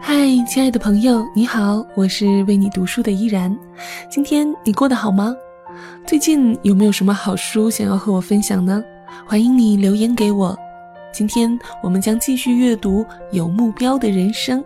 [0.00, 0.14] 嗨，
[0.46, 3.54] 亲爱的朋友，你好，我是为你读书的依然。
[4.10, 5.34] 今天你过得好吗？
[6.06, 8.82] 最近有没有什么好书想要和我分享呢？
[9.26, 10.56] 欢迎你留言给我。
[11.12, 13.02] 今天我们将继续阅读
[13.32, 14.60] 《有目标的人生》，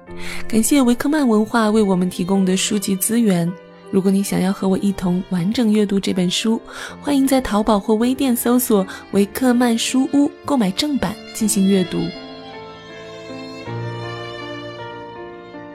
[0.47, 3.51] 感谢维克曼文化为我们提供的书籍资源。
[3.91, 6.61] 如果你想要和我一同完整阅读这本书，
[7.01, 11.99] 欢迎在淘宝或微店搜索“维克曼书屋”购买正版进行阅读。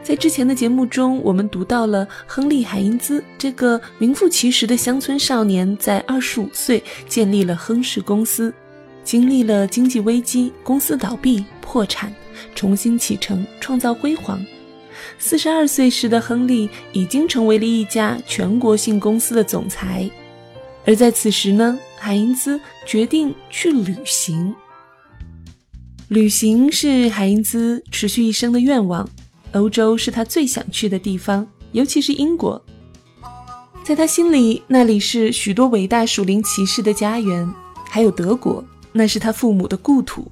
[0.07, 8.53] 在之前的节目中，我们读到了亨利·海因兹这个名副其实的乡村少年，在二十五岁建立了亨氏公司，
[9.03, 12.09] 经历了经济危机、公司倒闭、破产、
[12.55, 14.41] 重新启程，创造辉煌。
[15.19, 20.09] 四十二岁时的亨利已经成为了一家全国性公司的总裁，
[20.85, 24.55] 而在此时呢，海因兹决定去旅行。
[26.07, 29.09] 旅行是海因兹持续一生的愿望，
[29.57, 32.61] 欧洲是他最想去的地方，尤其是英国。
[33.83, 37.49] 在他心里，那里是许多伟大属灵骑士的家园，
[37.89, 40.29] 还有德国，那是他父母的故土。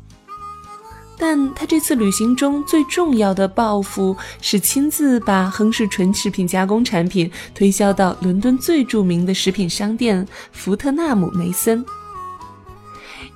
[1.18, 11.86] 但他这次旅行中最重要的抱负是亲自把亨氏纯食品加工产品推销到伦敦最著名的食品商店福特纳姆梅森。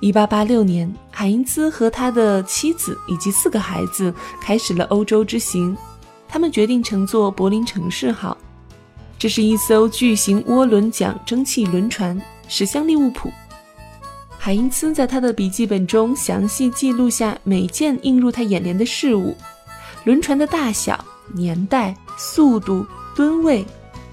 [0.00, 5.76] 1886年，海因兹和他的妻子以及四个孩子开始了欧洲之行，
[6.26, 8.36] 他们决定乘坐柏林城市号，
[9.18, 13.30] 这是一艘巨型涡轮桨蒸汽轮船，驶向利物浦。
[14.38, 19.36] 海因兹在他的笔记本中详细记录下每件映入他眼帘的事物：
[20.04, 23.66] 轮船的大小、年代、速度、吨位、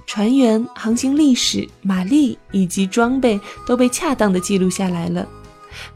[0.06, 5.26] 船员、航行历史、马力以及装备都被恰当的记录下来了。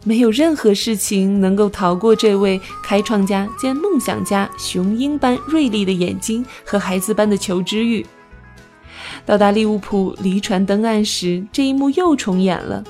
[0.04, 8.06] 没有任何事情能够逃过这位开创家兼梦想家雄鹰般锐利的眼睛和孩子般的求知欲。
[9.26, 12.84] 到达利物浦，离船登岸时，这一幕又重演了。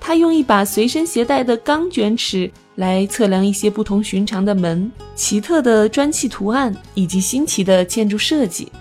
[0.00, 8.72] 他用一把随身携带的钢卷尺来测量一些不同寻常的门、奇特的砖砌图案以及新奇的建筑设计。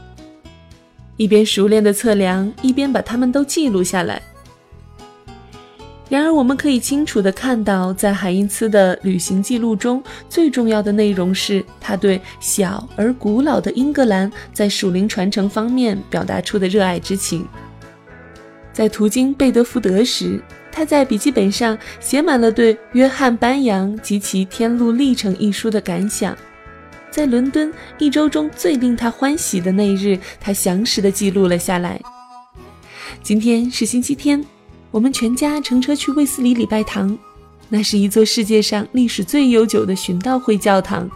[1.17, 4.21] 一边熟练地测量，一边把它们都记录下来。
[6.09, 17.47] 然而，我们可以清楚地看到，在海因茨的旅行记录中，最重要的内容是他对小而古老的英格兰在属灵传承方面表达出的热爱之情。
[18.73, 26.35] 在途经贝德福德时，他在笔记本上写满了对约翰·班扬及其天路历程一书的感想。
[27.11, 32.01] 在伦敦一周中最令他欢喜的那日，他详实地记录了下来。
[33.21, 34.43] 今天是星期天，
[34.91, 37.17] 我们全家乘车去卫斯理礼拜堂。
[37.69, 41.07] 那是一座世界上历史最悠久的寻道会教堂，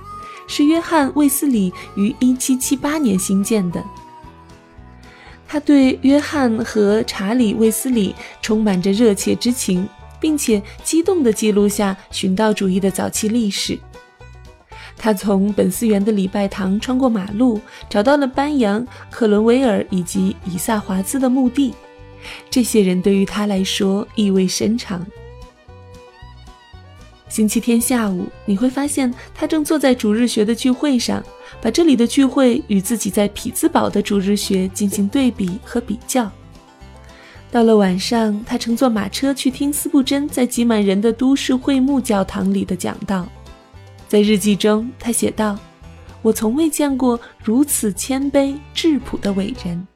[0.48, 3.84] 是约翰·卫斯理于1778年兴建的。
[5.48, 9.88] 他对约翰和查理·卫斯理充满着热切之情，
[10.20, 13.80] 并且激动地记录下寻道主义的早期历史。
[14.96, 17.60] 他从本思园的礼拜堂穿过马路，
[17.90, 21.74] 找到了班扬、克伦威尔以及以萨华兹的墓地。
[22.50, 25.06] 这些人对于他来说意味深长。
[27.30, 31.24] 星期天下午，你会发现他正坐在主日学的聚会上，
[31.60, 36.32] 把这里的聚会与自己在匹兹堡的主日学进行对比和比较。
[37.50, 43.28] 到了晚上，他乘坐马车去听斯布真在挤满人的都市会幕教堂里的讲道。
[44.08, 45.58] 在日记中，他写道
[46.22, 49.88] ：“我从未见过如此谦卑质朴的伟人。”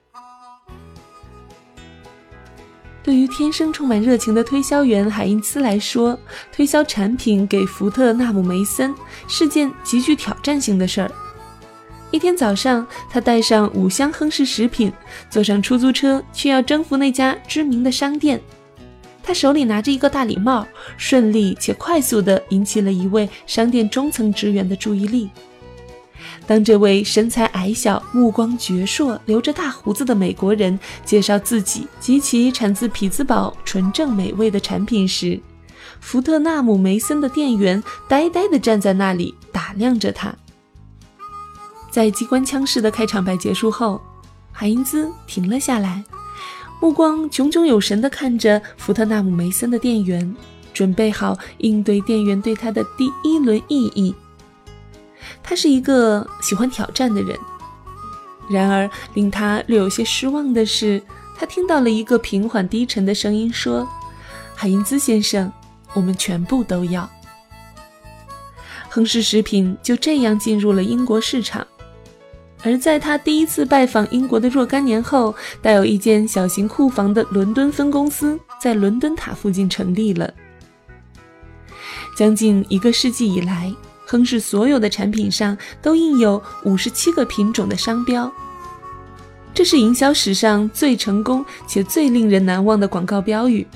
[3.08, 6.20] 对于天生充满热情的推销员海因茨来说，
[6.52, 8.94] 推销产品给福特纳姆梅森
[9.30, 11.10] 是件极具挑战性的事儿。
[12.12, 14.92] 一天早上，他带上五箱亨氏食品，
[15.30, 18.42] 坐上出租车，去要征服那家知名的商店。
[19.24, 20.68] 他手里拿着一个大礼帽，
[20.98, 25.30] 顺利且快速地引起了一位商店中层职员的注意力。
[26.46, 35.40] 当这位身材矮小、目光矍铄、留着大胡子的美国人介绍自己及其产自匹兹堡纯正美味的产品时，
[36.00, 40.34] 福特纳姆梅森的店员呆呆地站在那里打量着他。
[41.92, 44.00] 在机关枪式的开场白结束后，
[44.52, 46.04] 海因兹停了下来，
[46.80, 50.36] 目光炯炯有神地看着福特纳姆梅森的店员，
[50.74, 54.14] 准备好应对店员对他的第一轮异议。
[55.50, 57.40] 他是一个喜欢挑战的人，
[58.50, 61.02] 然而令他略有些失望的是，
[61.38, 63.88] 他听到了一个平缓低沉的声音说
[64.54, 65.50] ：“海因兹先生，
[65.94, 67.10] 我们全部都要。”
[68.92, 71.66] 亨氏食品就这样进入了英国市场。
[72.64, 80.34] 而在他第一次拜访英国的若干年后，带有一间小型库房的伦敦分公司在伦敦塔附近成立了。
[82.18, 83.74] 将近一个世纪以来，
[84.10, 88.32] 亨氏所有的产品上都印有五十七个品种的商标，
[89.54, 93.68] 这是营销史上最成功且最令人难忘的广告标语。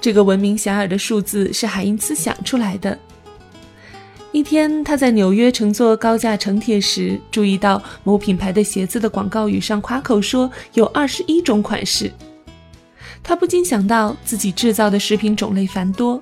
[0.00, 2.96] 这个闻名遐迩的数字是海因茨想出来的。
[4.30, 12.10] 一天，他在纽约乘坐高架城铁时，注意到某品牌的鞋子的广告语上夸口说有二十一种款式。
[13.24, 16.20] 他不禁想到自己制造的食品种类繁多，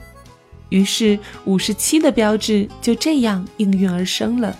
[0.70, 4.56] 于是五十七的标志就这样应运而生了。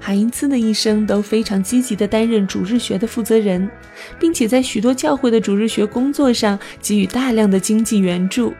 [0.00, 3.70] 海因茨的一生都非常积极地担任主日学的负责人，
[4.18, 8.54] 并且在许多教会的主日学工作上给予大量的经济援助。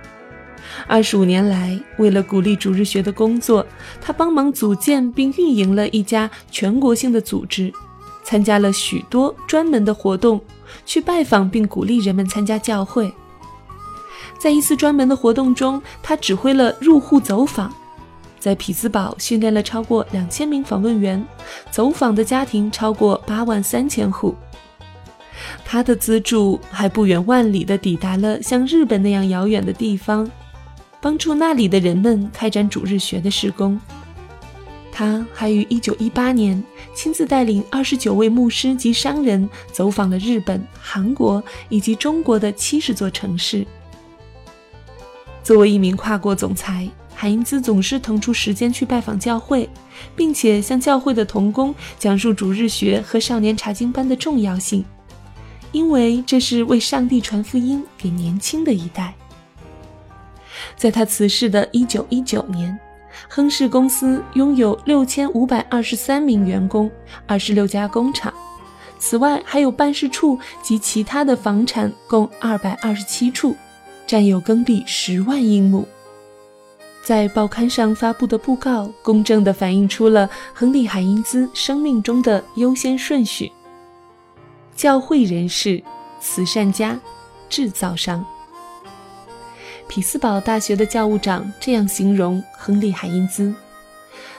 [0.87, 3.67] 二十五年来，为了鼓励主日学的工作，
[4.01, 7.73] 他帮忙组建并运营了一家全国性的组织，
[8.25, 10.41] 参加了许多专门的活动，
[10.87, 13.13] 去拜访并鼓励人们参加教会。
[14.39, 17.73] 在一次专门的活动中，他指挥了入户走访。
[18.39, 21.27] 在匹兹堡训练了超过两千名访问员，
[21.73, 24.35] 走访的家庭超过八万三千户。
[25.65, 30.29] 他的资助还不远万里地抵达了像日本那样遥远的地方，
[31.01, 33.81] 帮助那里的人们开展主日学的施工。
[34.93, 36.65] 他还于1918年
[36.95, 43.67] 亲自带领29位牧师及商人走访了日本、韩国以及中国的70座城市。
[45.43, 46.89] 作为一名跨国总裁。
[47.21, 49.69] 海因兹总是腾出时间去拜访教会，
[50.15, 54.85] 并且向教会的童工讲述主日学和少年查经班的重要性，
[55.73, 59.17] 因为这是为上帝传福音给年轻的一代。
[60.79, 62.79] 在他辞世的一九一九年，
[63.29, 66.89] 亨氏公司拥有六千五百二十三名员工，
[67.27, 68.33] 二十六家工厂，
[68.97, 73.57] 此外还有办事处及其他的房产共二百二十七处，
[74.07, 75.85] 占有耕地十万英亩。
[77.03, 83.51] 在报刊上发布的布告，公正地反映出了亨利·海因兹生命中的优先顺序：
[84.77, 85.83] 教会人士、
[86.21, 87.01] 慈善家、
[87.49, 88.25] 制造商。
[89.89, 93.53] 匹兹堡大学的教务长这样形容亨利·海因兹：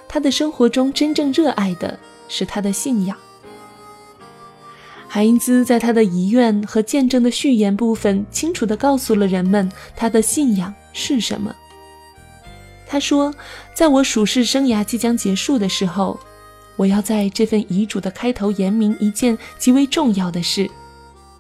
[0.08, 3.18] 他的生活中真正热爱的是他的信仰。
[5.08, 11.54] 海因兹在他的遗愿和见证的序言部分，清楚地告诉了人们他的信仰是什么。
[12.88, 13.34] 他说
[13.74, 16.20] ：“在我属世生涯即将结束的时候，
[16.76, 20.70] 我要在这份遗嘱的开头言明一件极为重要的事：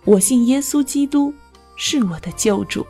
[0.04, 1.32] 我信耶稣基督
[1.76, 2.86] 是我的救主。”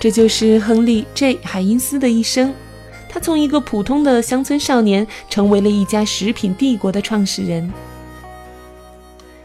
[0.00, 2.52] 这就是亨利 ·J· 海因斯的一生。
[3.06, 7.70] 他从一个普通的乡村少年，成为了一家食品帝国的创始人。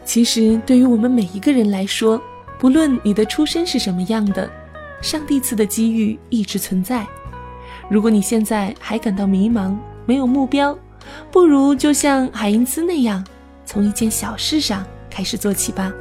[0.04, 2.18] 其实，对于我们每一个人来说，
[2.58, 4.48] 不论你的出身是什么样的，
[5.02, 7.06] 上帝赐的机遇一直存在。
[7.90, 10.78] 如果你现在还感到迷茫、没有目标，
[11.30, 13.22] 不如就像海因斯那样，
[13.66, 15.92] 从一件小事上开始做起吧。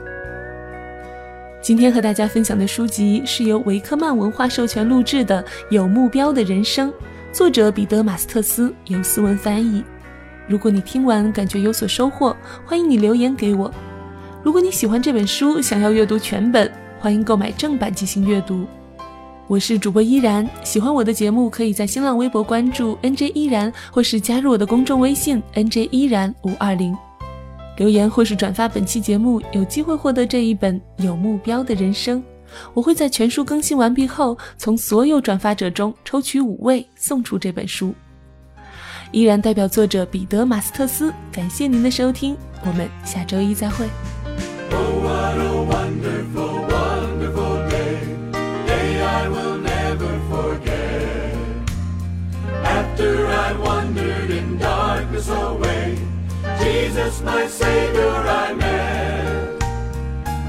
[1.65, 5.41] 今天和大家分享的书籍是由维克曼文化授权录制的
[5.71, 6.91] 《有目标的人生》，
[7.31, 9.83] 作者彼得·马斯特斯，由思文翻译。
[10.47, 13.73] 如果你听完感觉有所收获，欢迎你留言给我。
[14.43, 18.67] 如果你喜欢这本书，想要阅读全本，欢迎购买正版进行阅读。
[19.47, 26.95] 我是主播依然，喜欢我的节目，可以在新浪微博关注 NJ 依然，或是加入我的公众微信 NJ 依然五二零，
[27.77, 32.23] 留言或是转发本期节目，有机会获得这一本有目标的人生。
[32.73, 37.93] 我会在全书更新完毕后，从所有转发者中抽取五位送出这本书。
[39.11, 43.87] 依然代表作者彼得·马斯特斯，感谢您的收听，我们下周一再会。
[56.95, 59.63] Jesus, my Savior, I met.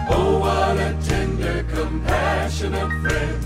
[0.09, 3.45] Oh, what a tender, compassionate friend.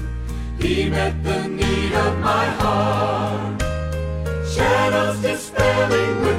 [0.61, 3.63] He met the need of my heart.
[4.47, 6.30] Shadows dispelling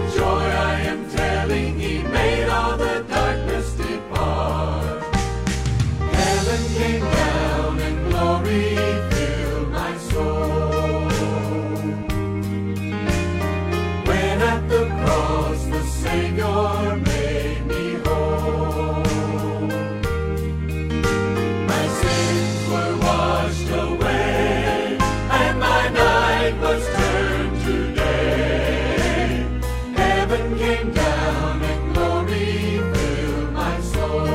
[30.37, 34.27] came down and glory filled my soul.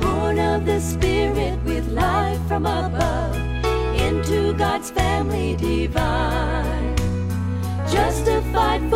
[0.00, 3.36] Born of the Spirit with life from above,
[4.00, 6.96] into God's family divine,
[7.90, 8.90] justified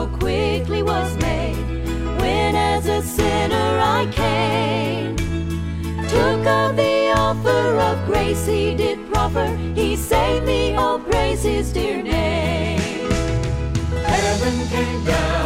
[0.00, 1.56] so quickly was made
[2.20, 5.16] when as a sinner I came.
[6.08, 9.48] Took of the offer of grace he did proffer.
[9.74, 13.10] He saved me, oh, praise his dear name.
[14.06, 15.39] Heaven came down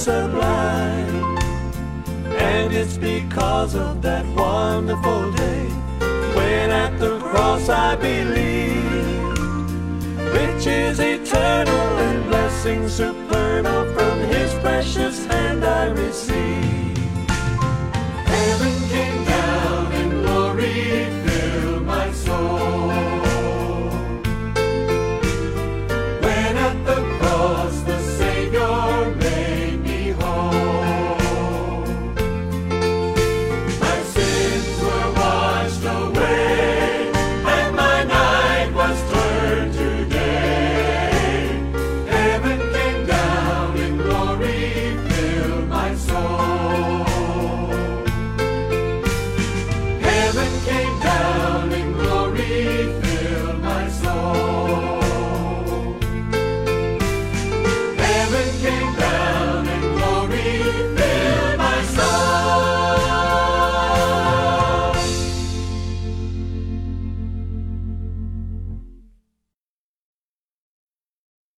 [0.00, 1.36] sublime.
[2.38, 5.66] And it's because of that wonderful day
[6.36, 9.36] when at the cross I believe,
[10.34, 15.40] which is eternal and blessing supernal from His precious hand.